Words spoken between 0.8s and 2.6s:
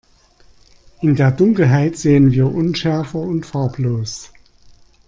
In der Dunkelheit sehen wir